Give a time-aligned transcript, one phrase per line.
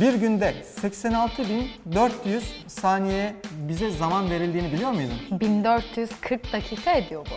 [0.00, 3.34] Bir günde 86.400 saniye
[3.68, 5.40] bize zaman verildiğini biliyor muydun?
[5.40, 7.34] 1440 dakika ediyor bu.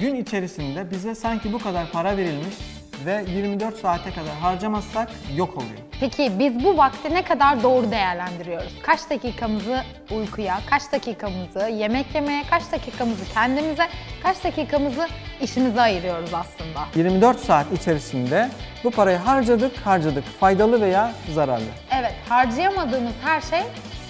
[0.00, 2.54] Gün içerisinde bize sanki bu kadar para verilmiş
[3.06, 5.78] ve 24 saate kadar harcamazsak yok oluyor.
[6.02, 8.72] Peki biz bu vakti ne kadar doğru değerlendiriyoruz?
[8.82, 13.88] Kaç dakikamızı uykuya, kaç dakikamızı yemek yemeye, kaç dakikamızı kendimize,
[14.22, 15.08] kaç dakikamızı
[15.42, 16.80] işimize ayırıyoruz aslında?
[16.94, 18.48] 24 saat içerisinde
[18.84, 20.24] bu parayı harcadık, harcadık.
[20.24, 21.64] Faydalı veya zararlı.
[22.00, 23.62] Evet, harcayamadığımız her şey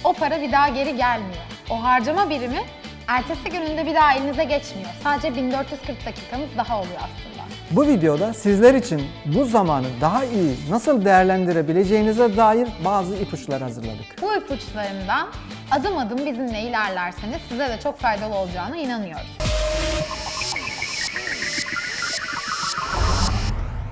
[0.03, 1.43] o para bir daha geri gelmiyor.
[1.69, 2.59] O harcama birimi
[3.07, 4.89] ertesi gününde bir daha elinize geçmiyor.
[5.03, 7.32] Sadece 1440 dakikamız daha oluyor aslında.
[7.75, 14.21] Bu videoda sizler için bu zamanı daha iyi nasıl değerlendirebileceğinize dair bazı ipuçları hazırladık.
[14.21, 15.27] Bu ipuçlarından
[15.71, 19.42] adım adım bizimle ilerlerseniz size de çok faydalı olacağına inanıyoruz.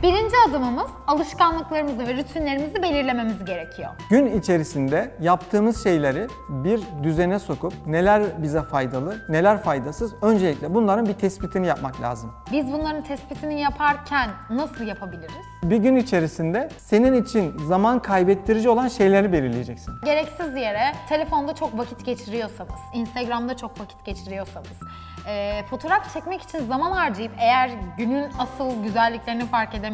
[0.04, 3.90] Birinci adımımız alışkanlıklarımızı ve rutinlerimizi belirlememiz gerekiyor.
[4.10, 11.13] Gün içerisinde yaptığımız şeyleri bir düzene sokup neler bize faydalı, neler faydasız öncelikle bunların bir
[11.13, 12.34] tespitini yapmak lazım.
[12.52, 15.46] Biz bunların tespitini yaparken nasıl yapabiliriz?
[15.63, 19.93] Bir gün içerisinde senin için zaman kaybettirici olan şeyleri belirleyeceksin.
[20.05, 24.68] Gereksiz yere telefonda çok vakit geçiriyorsanız, Instagram'da çok vakit geçiriyorsanız,
[25.27, 29.90] e, fotoğraf çekmek için zaman harcayıp eğer günün asıl güzelliklerini fark edemiyorsanız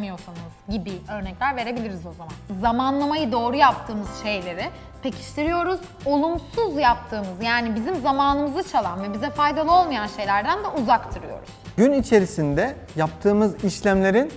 [0.68, 2.32] gibi örnekler verebiliriz o zaman.
[2.60, 4.70] Zamanlamayı doğru yaptığımız şeyleri
[5.02, 5.80] pekiştiriyoruz.
[6.04, 11.48] Olumsuz yaptığımız yani bizim zamanımızı çalan ve bize faydalı olmayan şeylerden de uzak duruyoruz.
[11.76, 14.32] Gün içerisinde yaptığımız işlemlerin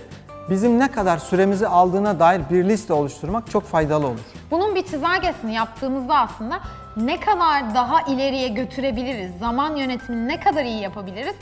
[0.50, 4.20] bizim ne kadar süremizi aldığına dair bir liste oluşturmak çok faydalı olur.
[4.50, 6.60] Bunun bir çizelgesini yaptığımızda aslında
[6.96, 11.34] ne kadar daha ileriye götürebiliriz, zaman yönetimini ne kadar iyi yapabiliriz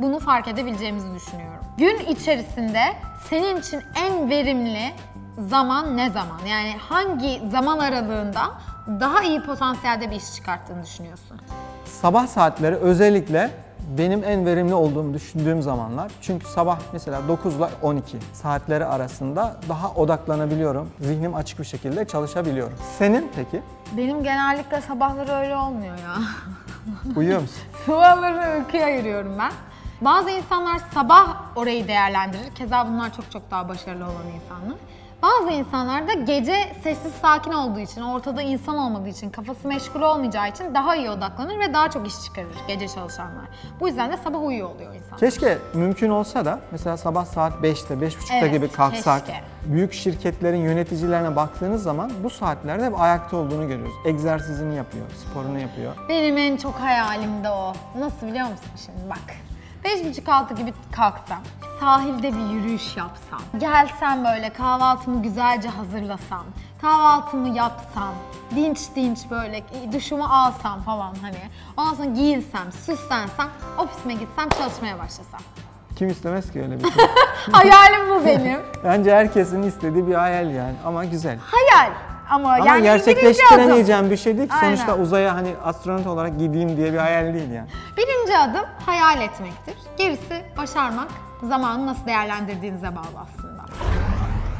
[0.00, 1.64] bunu fark edebileceğimizi düşünüyorum.
[1.78, 2.82] Gün içerisinde
[3.28, 4.92] senin için en verimli
[5.48, 6.38] zaman ne zaman?
[6.48, 8.42] Yani hangi zaman aralığında
[9.00, 11.40] daha iyi potansiyelde bir iş çıkarttığını düşünüyorsun?
[11.84, 13.50] Sabah saatleri özellikle
[13.98, 16.12] benim en verimli olduğumu düşündüğüm zamanlar.
[16.20, 20.90] Çünkü sabah mesela 9 ile 12 saatleri arasında daha odaklanabiliyorum.
[21.00, 22.76] Zihnim açık bir şekilde çalışabiliyorum.
[22.98, 23.62] Senin peki?
[23.96, 26.14] Benim genellikle sabahları öyle olmuyor ya.
[27.16, 27.62] Uyuyor musun?
[27.86, 29.52] Sabahları uykuya ayırıyorum ben.
[30.04, 32.54] Bazı insanlar sabah orayı değerlendirir.
[32.54, 34.78] Keza bunlar çok çok daha başarılı olan insanlar.
[35.22, 40.48] Bazı insanlar da gece sessiz sakin olduğu için, ortada insan olmadığı için, kafası meşgul olmayacağı
[40.48, 43.44] için daha iyi odaklanır ve daha çok iş çıkarır gece çalışanlar.
[43.80, 45.18] Bu yüzden de sabah uyuyor oluyor insan.
[45.18, 49.26] Keşke mümkün olsa da mesela sabah saat 5'te, 5.30'da Evet, gibi kalksak.
[49.26, 49.40] keşke.
[49.64, 53.94] Büyük şirketlerin yöneticilerine baktığınız zaman bu saatlerde hep ayakta olduğunu görüyoruz.
[54.04, 55.92] Egzersizini yapıyor, sporunu yapıyor.
[56.08, 57.72] Benim en çok hayalim de o.
[57.98, 59.53] Nasıl biliyor musun şimdi bak.
[59.84, 61.38] Beş buçuk altı gibi kalksam,
[61.80, 66.44] sahilde bir yürüyüş yapsam, gelsem böyle kahvaltımı güzelce hazırlasam,
[66.80, 68.14] kahvaltımı yapsam,
[68.56, 69.62] dinç dinç böyle
[69.92, 71.38] duşumu alsam falan hani.
[71.76, 75.40] Ondan sonra giyinsem, süslensem, ofisime gitsem, çalışmaya başlasam.
[75.96, 77.04] Kim istemez ki öyle bir şey?
[77.52, 78.60] Hayalim bu benim.
[78.84, 81.38] Bence herkesin istediği bir hayal yani ama güzel.
[81.50, 81.92] Hayal.
[82.30, 84.54] Ama, Ama yani gerçekleştiremeyeceğim bir şey değil ki.
[84.54, 84.76] Aynen.
[84.76, 87.68] Sonuçta uzaya hani astronot olarak gideyim diye bir hayal değil yani.
[87.96, 89.74] Birinci adım hayal etmektir.
[89.98, 91.08] Gerisi başarmak,
[91.42, 93.64] zamanı nasıl değerlendirdiğinize bağlı aslında.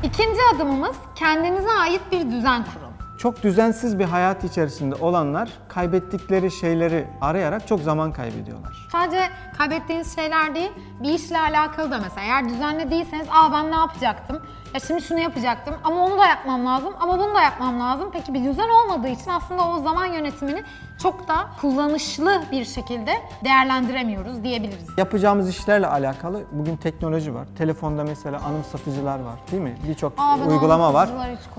[0.02, 2.83] İkinci adımımız kendinize ait bir düzen kurun.
[3.24, 8.88] Çok düzensiz bir hayat içerisinde olanlar kaybettikleri şeyleri arayarak çok zaman kaybediyorlar.
[8.92, 9.20] Sadece
[9.58, 10.70] kaybettiğiniz şeyler değil,
[11.02, 14.42] bir işle alakalı da mesela eğer düzenli değilseniz aa ben ne yapacaktım?
[14.74, 18.10] Ya şimdi şunu yapacaktım ama onu da yapmam lazım ama bunu da yapmam lazım.
[18.12, 20.62] Peki bir düzen olmadığı için aslında o zaman yönetimini
[21.02, 23.12] çok da kullanışlı bir şekilde
[23.44, 24.88] değerlendiremiyoruz diyebiliriz.
[24.98, 27.46] Yapacağımız işlerle alakalı bugün teknoloji var.
[27.58, 29.76] Telefonda mesela anımsatıcılar var değil mi?
[29.88, 30.12] Birçok
[30.48, 31.08] uygulama var.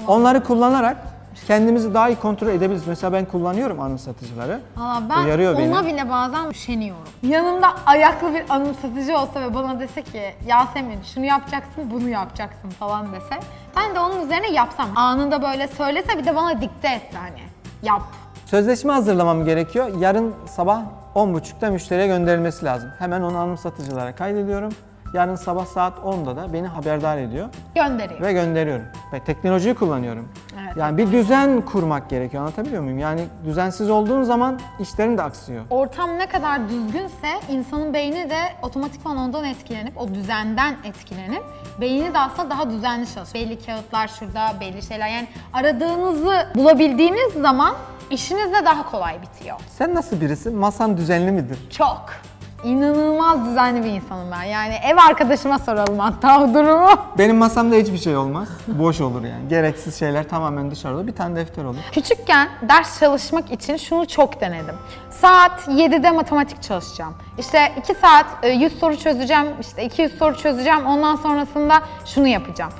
[0.08, 2.88] Onları kullanarak kendimizi daha iyi kontrol edebiliriz.
[2.88, 4.59] Mesela ben kullanıyorum anımsatıcıları.
[4.78, 5.69] Valla ben Uyarıyor beni.
[5.72, 7.03] ona bile bazen üşeniyorum.
[7.23, 13.13] Yanımda ayaklı bir anımsatıcı olsa ve bana dese ki Yasemin şunu yapacaksın, bunu yapacaksın falan
[13.13, 13.40] dese.
[13.78, 14.88] Ben de onun üzerine yapsam.
[14.95, 17.42] Anında böyle söylese bir de bana dikte etse hani.
[17.83, 18.01] Yap.
[18.45, 19.88] Sözleşme hazırlamam gerekiyor.
[20.00, 20.81] Yarın sabah
[21.15, 22.89] 10.30'da müşteriye gönderilmesi lazım.
[23.00, 24.71] Hemen onu anımsatıcılara kaydediyorum.
[25.13, 28.21] Yarın sabah saat 10'da da beni haberdar ediyor Gönderiyor.
[28.21, 28.86] ve gönderiyorum.
[29.13, 30.27] Ve teknolojiyi kullanıyorum.
[30.75, 32.44] Yani bir düzen kurmak gerekiyor.
[32.44, 33.00] Anlatabiliyor muyum?
[33.00, 35.66] Yani düzensiz olduğun zaman işlerin de aksıyor.
[35.69, 41.44] Ortam ne kadar düzgünse insanın beyni de otomatikman ondan etkilenip, o düzenden etkilenip
[41.81, 43.45] beyni de aslında daha düzenli çalışıyor.
[43.45, 47.75] Belli kağıtlar şurada, belli şeyler yani aradığınızı bulabildiğiniz zaman
[48.10, 49.57] işiniz de daha kolay bitiyor.
[49.77, 50.56] Sen nasıl birisin?
[50.56, 51.57] Masan düzenli midir?
[51.69, 52.06] Çok.
[52.65, 54.44] İnanılmaz düzenli bir insanım ben.
[54.44, 56.89] Yani ev arkadaşıma soralım hatta o durumu.
[57.17, 58.47] Benim masamda hiçbir şey olmaz.
[58.67, 59.47] Boş olur yani.
[59.50, 61.07] Gereksiz şeyler tamamen dışarıda.
[61.07, 61.77] Bir tane defter olur.
[61.91, 64.75] Küçükken ders çalışmak için şunu çok denedim.
[65.09, 67.13] Saat 7'de matematik çalışacağım.
[67.38, 70.85] İşte 2 saat e, 100 soru çözeceğim, işte 200 soru çözeceğim.
[70.85, 72.71] Ondan sonrasında şunu yapacağım.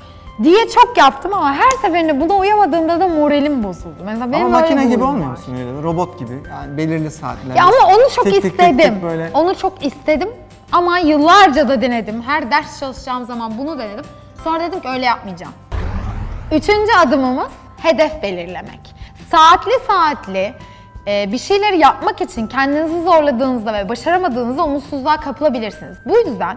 [0.42, 3.96] Diye çok yaptım ama her seferinde buna uyamadığımda da moralim bozuldu.
[4.04, 5.30] Mesela benim Ama makine bir gibi huyum olmuyor var.
[5.30, 5.82] musun öyle?
[5.82, 6.32] Robot gibi.
[6.50, 7.54] Yani belirli saatler.
[7.56, 8.94] Ya ama onu çok Tık tık tık istedim.
[8.94, 9.30] tık böyle.
[9.34, 10.28] Onu çok istedim
[10.72, 12.22] ama yıllarca da denedim.
[12.22, 14.04] Her ders çalışacağım zaman bunu denedim.
[14.44, 15.52] Sonra dedim ki öyle yapmayacağım.
[16.52, 17.50] Üçüncü adımımız
[17.82, 18.94] hedef belirlemek.
[19.30, 20.54] Saatli saatli
[21.06, 25.96] e, bir şeyleri yapmak için kendinizi zorladığınızda ve başaramadığınızda umutsuzluğa kapılabilirsiniz.
[26.06, 26.56] Bu yüzden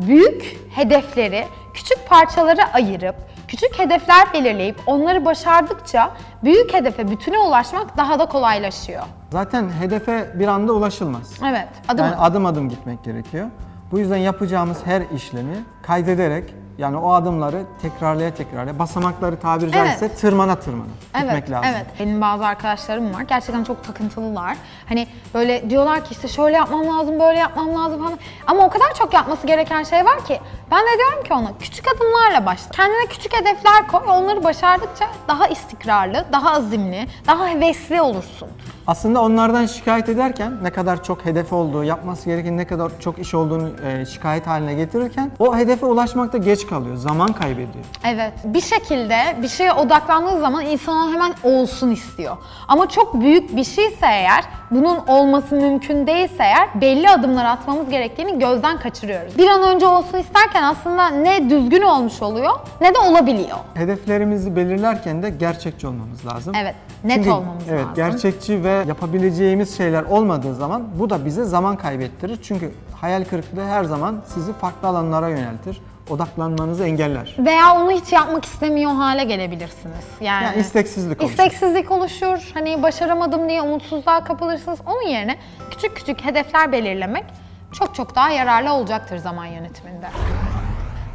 [0.00, 1.44] büyük hedefleri
[1.74, 3.16] küçük parçalara ayırıp
[3.48, 6.10] küçük hedefler belirleyip onları başardıkça
[6.44, 9.02] büyük hedefe bütüne ulaşmak daha da kolaylaşıyor.
[9.30, 11.32] Zaten hedefe bir anda ulaşılmaz.
[11.48, 13.46] Evet, adım yani adım adım gitmek gerekiyor.
[13.92, 20.54] Bu yüzden yapacağımız her işlemi kaydederek yani o adımları tekrarlaya tekrarlaya basamakları tabiri caizse tırmana
[20.56, 21.70] tırmana gitmek Evet, lazım.
[21.74, 21.86] evet.
[22.00, 23.22] Benim bazı arkadaşlarım var.
[23.22, 24.56] Gerçekten çok takıntılılar.
[24.88, 28.18] Hani böyle diyorlar ki işte şöyle yapmam lazım, böyle yapmam lazım falan.
[28.46, 30.40] Ama o kadar çok yapması gereken şey var ki
[30.70, 32.70] ben de diyorum ki ona küçük adımlarla başla.
[32.70, 34.00] Kendine küçük hedefler koy.
[34.08, 38.48] Onları başardıkça daha istikrarlı, daha azimli, daha hevesli olursun.
[38.86, 43.34] Aslında onlardan şikayet ederken ne kadar çok hedefi olduğu, yapması gereken ne kadar çok iş
[43.34, 47.84] olduğunu e, şikayet haline getirirken o hedefe ulaşmakta geç kalıyor, zaman kaybediyor.
[48.04, 48.32] Evet.
[48.44, 52.36] Bir şekilde bir şeye odaklandığı zaman insan hemen olsun istiyor.
[52.68, 58.38] Ama çok büyük bir şeyse eğer, bunun olması mümkün değilse eğer belli adımlar atmamız gerektiğini
[58.38, 59.38] gözden kaçırıyoruz.
[59.38, 63.58] Bir an önce olsun isterken aslında ne düzgün olmuş oluyor ne de olabiliyor.
[63.74, 66.54] Hedeflerimizi belirlerken de gerçekçi olmamız lazım.
[66.62, 66.74] Evet,
[67.04, 67.94] net Çünkü, olmamız evet, lazım.
[67.94, 72.38] gerçekçi ve yapabileceğimiz şeyler olmadığı zaman bu da bize zaman kaybettirir.
[72.42, 75.63] Çünkü hayal kırıklığı her zaman sizi farklı alanlara yöneltir.
[76.10, 77.36] Odaklanmanızı engeller.
[77.38, 80.04] Veya onu hiç yapmak istemiyor hale gelebilirsiniz.
[80.20, 81.30] Yani, Yani isteksizlik oluşur.
[81.30, 82.50] İsteksizlik oluşur.
[82.54, 84.78] Hani başaramadım diye umutsuzluğa kapılırsınız.
[84.86, 85.38] Onun yerine
[85.70, 87.24] küçük küçük hedefler belirlemek
[87.72, 90.06] çok çok daha yararlı olacaktır zaman yönetiminde.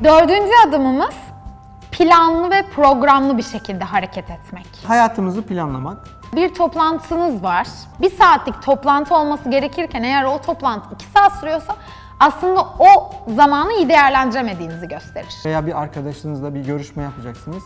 [0.04, 1.16] Dördüncü adımımız
[1.92, 4.66] planlı ve programlı bir şekilde hareket etmek.
[4.88, 5.98] Hayatımızı planlamak.
[6.36, 7.68] Bir toplantınız var.
[8.02, 11.76] Bir saatlik toplantı olması gerekirken eğer o toplantı iki saat sürüyorsa
[12.20, 15.36] aslında o zamanı iyi değerlendiremediğinizi gösterir.
[15.46, 17.64] veya bir arkadaşınızla bir görüşme yapacaksınız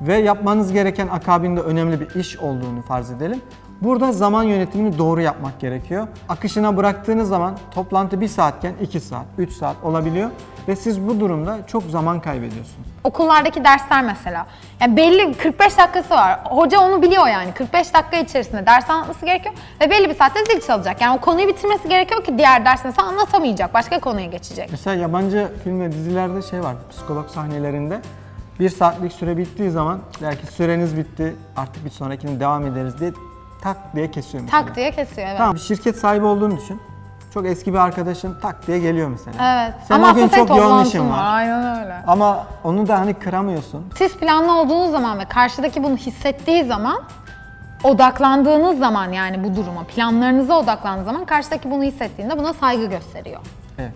[0.00, 3.42] ve yapmanız gereken akabinde önemli bir iş olduğunu farz edelim.
[3.82, 6.08] Burada zaman yönetimini doğru yapmak gerekiyor.
[6.28, 10.30] Akışına bıraktığınız zaman toplantı 1 saatken 2 saat, 3 saat olabiliyor
[10.68, 12.88] ve siz bu durumda çok zaman kaybediyorsunuz.
[13.04, 14.46] Okullardaki dersler mesela.
[14.80, 16.40] Yani belli 45 dakikası var.
[16.44, 17.52] Hoca onu biliyor yani.
[17.54, 21.00] 45 dakika içerisinde ders anlatması gerekiyor ve belli bir saatte zil çalacak.
[21.00, 23.74] Yani o konuyu bitirmesi gerekiyor ki diğer dersinde sen anlatamayacak.
[23.74, 24.68] Başka konuya geçecek.
[24.70, 28.00] Mesela yabancı film ve dizilerde şey var, psikolog sahnelerinde
[28.60, 33.12] bir saatlik süre bittiği zaman der ki süreniz bitti artık bir sonrakine devam ederiz diye
[33.64, 34.64] tak diye kesiyor mesela.
[34.64, 35.38] Tak diye kesiyor evet.
[35.38, 36.80] Tamam bir şirket sahibi olduğunu düşün.
[37.34, 39.36] Çok eski bir arkadaşın tak diye geliyor mesela.
[39.54, 39.74] Evet.
[39.88, 41.18] Sen Ama o gün aslında çok senin yoğun toplantın işin var.
[41.34, 41.94] Aynen öyle.
[42.06, 43.84] Ama onu da hani kıramıyorsun.
[43.98, 47.02] Siz planlı olduğunuz zaman ve karşıdaki bunu hissettiği zaman
[47.84, 53.40] odaklandığınız zaman yani bu duruma, planlarınıza odaklandığınız zaman karşıdaki bunu hissettiğinde buna saygı gösteriyor.
[53.78, 53.92] Evet.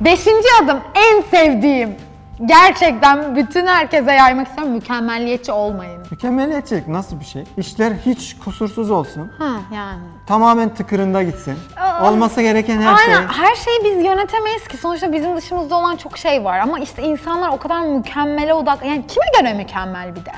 [0.00, 1.96] Beşinci adım en sevdiğim.
[2.44, 4.72] Gerçekten bütün herkese yaymak istiyorum.
[4.72, 6.06] Mükemmelliyetçi olmayın.
[6.10, 7.44] Mükemmeliyetçilik nasıl bir şey?
[7.56, 9.32] İşler hiç kusursuz olsun.
[9.38, 10.00] Ha yani.
[10.26, 11.58] Tamamen tıkırında gitsin.
[11.76, 12.10] Aa.
[12.10, 13.28] Olması gereken her Aynen.
[13.28, 13.44] şey.
[13.44, 14.76] Her şeyi biz yönetemeyiz ki.
[14.76, 16.58] Sonuçta bizim dışımızda olan çok şey var.
[16.58, 18.84] Ama işte insanlar o kadar mükemmele odak...
[18.86, 20.32] Yani kime göre mükemmel bir de?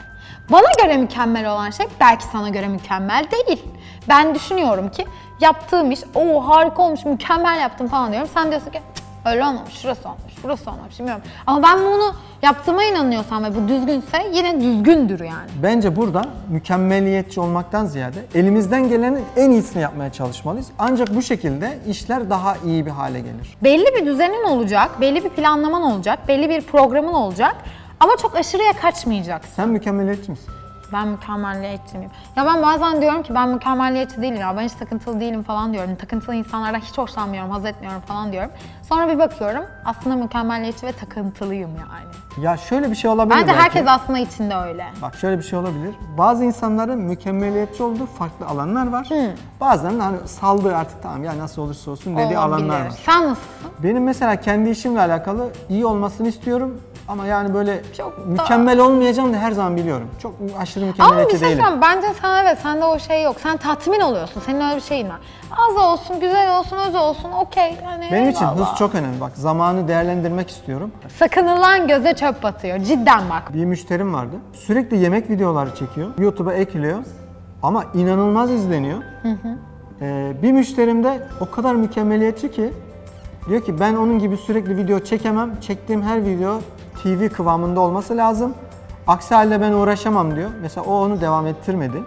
[0.50, 3.62] Bana göre mükemmel olan şey belki sana göre mükemmel değil.
[4.09, 5.07] Ben düşünüyorum ki
[5.40, 8.28] yaptığım iş, o harika olmuş, mükemmel yaptım falan diyorum.
[8.35, 8.98] Sen diyorsun ki "Cık,
[9.32, 11.23] öyle olmamış, şurası olmuş, burası olmamış bilmiyorum.
[11.47, 15.50] Ama ben bunu yaptığıma inanıyorsam ve bu düzgünse yine düzgündür yani.
[15.62, 20.66] Bence burada mükemmeliyetçi olmaktan ziyade elimizden gelenin en iyisini yapmaya çalışmalıyız.
[20.78, 23.56] Ancak bu şekilde işler daha iyi bir hale gelir.
[23.64, 27.56] Belli bir düzenin olacak, belli bir planlaman olacak, belli bir programın olacak.
[28.00, 29.50] Ama çok aşırıya kaçmayacaksın.
[29.56, 30.54] Sen mükemmeliyetçi misin?
[30.92, 32.11] Ben mükemmelliyetçi miyim?
[32.37, 35.97] Ya ben bazen diyorum ki ben mükemmelliyetçi değilim ya ben hiç takıntılı değilim falan diyorum.
[35.97, 38.50] Takıntılı insanlardan hiç hoşlanmıyorum, haz etmiyorum falan diyorum.
[38.88, 42.45] Sonra bir bakıyorum aslında mükemmelliyetçi ve takıntılıyım yani.
[42.45, 43.61] Ya şöyle bir şey olabilir Bence belki.
[43.62, 44.87] herkes aslında içinde öyle.
[45.02, 45.95] Bak şöyle bir şey olabilir.
[46.18, 49.09] Bazı insanların mükemmeliyetçi olduğu farklı alanlar var.
[49.61, 52.90] Bazılarının hani saldığı artık tamam ya nasıl olursa olsun dediği alanlar Olabilir.
[52.90, 53.00] var.
[53.07, 53.71] Sen nasılsın?
[53.83, 59.33] Benim mesela kendi işimle alakalı iyi olmasını istiyorum Ama yani böyle Çok da- mükemmel olmayacağım
[59.33, 60.09] da her zaman biliyorum.
[60.23, 61.59] Çok aşırı Ama bir mükemmeliyetçi şey değilim.
[61.65, 61.83] söyleyeyim.
[61.83, 63.37] Bence sen evet sende o şey yok.
[63.43, 64.41] Sen tatmin oluyorsun.
[64.47, 65.17] Senin öyle bir şeyin var.
[65.50, 67.33] Az olsun, güzel olsun, öz olsun.
[67.33, 67.77] Okey.
[67.85, 68.71] Yani Benim için eyvallah.
[68.73, 69.21] hız çok önemli.
[69.21, 70.91] Bak zamanı değerlendirmek istiyorum.
[71.19, 72.79] Sakınılan göze çöp batıyor.
[72.79, 73.55] Cidden bak.
[73.55, 74.37] Bir müşterim vardı.
[74.53, 76.09] Sürekli yemek videoları çekiyor.
[76.19, 76.99] YouTube'a ekliyor.
[77.62, 78.99] Ama inanılmaz izleniyor.
[80.00, 82.73] Ee, bir müşterim de o kadar mükemmeliyetçi ki
[83.49, 85.61] diyor ki ben onun gibi sürekli video çekemem.
[85.61, 86.61] Çektiğim her video
[87.02, 88.55] TV kıvamında olması lazım.
[89.07, 90.50] Aksi halde ben uğraşamam diyor.
[90.62, 92.02] Mesela o onu devam ettirmedi.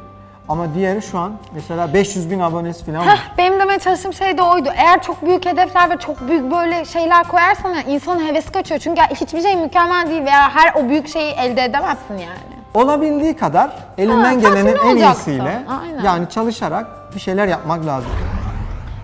[0.49, 3.07] Ama diğeri şu an mesela 500 bin abonesi falan var.
[3.07, 4.69] Heh, benim demeye çalıştığım şey de oydu.
[4.75, 8.79] Eğer çok büyük hedefler ve çok büyük böyle şeyler koyarsan ya insanın hevesi kaçıyor.
[8.79, 12.61] Çünkü hiçbir şey mükemmel değil veya her o büyük şeyi elde edemezsin yani.
[12.73, 15.31] Olabildiği kadar elinden Ha, gelenin tatmin en olacaksın.
[15.31, 16.03] iyisiyle Aynen.
[16.03, 18.11] yani çalışarak bir şeyler yapmak lazım.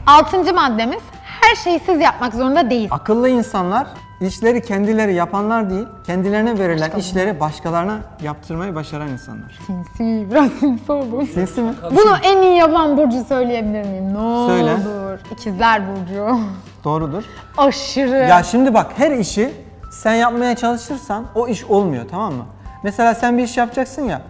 [0.07, 1.01] Altıncı maddemiz
[1.41, 2.87] her şeyi siz yapmak zorunda değil.
[2.91, 3.87] Akıllı insanlar
[4.21, 9.59] işleri kendileri yapanlar değil, kendilerine verilen işleri başkalarına yaptırmayı başaran insanlar.
[9.67, 11.25] Sinsi, biraz sinsi oldu.
[11.33, 11.73] Sinsi mi?
[11.91, 14.13] Bunu en iyi yapan Burcu söyleyebilir miyim?
[14.13, 14.71] Ne Söyle.
[14.73, 15.19] olur.
[15.31, 16.39] İkizler Burcu.
[16.83, 17.23] Doğrudur.
[17.57, 18.15] Aşırı.
[18.17, 19.51] Ya şimdi bak her işi
[19.91, 22.45] sen yapmaya çalışırsan o iş olmuyor tamam mı?
[22.83, 24.21] Mesela sen bir iş yapacaksın ya,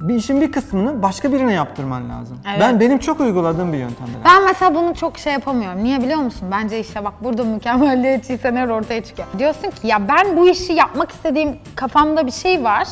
[0.00, 2.38] bir işin bir kısmını başka birine yaptırman lazım.
[2.50, 2.60] Evet.
[2.60, 4.14] Ben benim çok uyguladığım bir yöntemdir.
[4.24, 5.84] Ben mesela bunu çok şey yapamıyorum.
[5.84, 6.48] Niye biliyor musun?
[6.52, 9.28] Bence işte bak burada mükemmelliyetçiysen her ortaya çıkıyor.
[9.38, 12.88] Diyorsun ki ya ben bu işi yapmak istediğim kafamda bir şey var.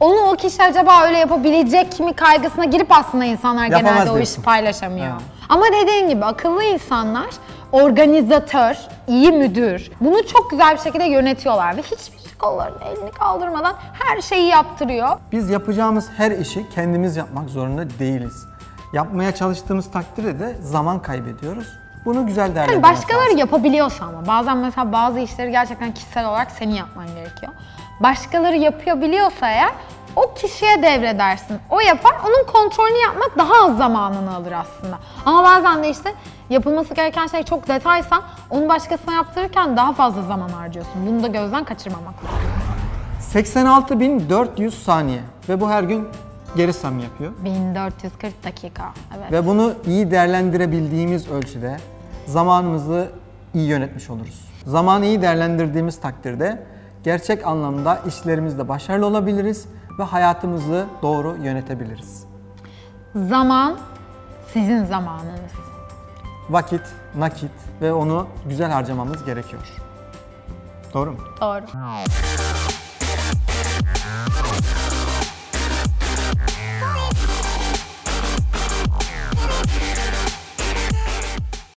[0.00, 4.32] Onu o kişi acaba öyle yapabilecek mi kaygısına girip aslında insanlar Yapamaz genelde o diyorsun.
[4.32, 5.06] işi paylaşamıyor.
[5.06, 5.20] Evet.
[5.48, 7.26] Ama dediğin gibi akıllı insanlar
[7.72, 8.76] organizatör,
[9.08, 14.46] iyi müdür bunu çok güzel bir şekilde yönetiyorlar ve hiçbir kollarını elini kaldırmadan her şeyi
[14.48, 15.08] yaptırıyor.
[15.32, 18.46] Biz yapacağımız her işi kendimiz yapmak zorunda değiliz.
[18.92, 21.66] Yapmaya çalıştığımız takdirde de zaman kaybediyoruz.
[22.04, 23.38] Bunu güzel Yani değerlendirmek başkaları lazım.
[23.38, 27.52] yapabiliyorsa ama bazen mesela bazı işleri gerçekten kişisel olarak senin yapman gerekiyor.
[28.00, 29.70] Başkaları yapabiliyorsa eğer
[30.16, 31.56] o kişiye devredersin.
[31.70, 34.98] O yapar, onun kontrolünü yapmak daha az zamanını alır aslında.
[35.26, 36.14] Ama bazen de işte
[36.50, 41.06] yapılması gereken şey çok detaysa onu başkasına yaptırırken daha fazla zaman harcıyorsun.
[41.06, 42.38] Bunu da gözden kaçırmamak lazım.
[43.34, 46.08] 86.400 saniye ve bu her gün
[46.56, 47.32] geri sayım yapıyor.
[47.44, 48.84] 1440 dakika.
[49.18, 49.32] Evet.
[49.32, 51.76] Ve bunu iyi değerlendirebildiğimiz ölçüde
[52.26, 53.08] zamanımızı
[53.54, 54.44] iyi yönetmiş oluruz.
[54.66, 56.62] Zamanı iyi değerlendirdiğimiz takdirde
[57.08, 59.66] gerçek anlamda işlerimizde başarılı olabiliriz
[59.98, 62.24] ve hayatımızı doğru yönetebiliriz.
[63.14, 63.78] Zaman
[64.52, 65.52] sizin zamanınız.
[66.50, 66.82] Vakit,
[67.16, 67.50] nakit
[67.80, 69.62] ve onu güzel harcamamız gerekiyor.
[70.94, 71.18] Doğru mu?
[71.40, 71.64] Doğru.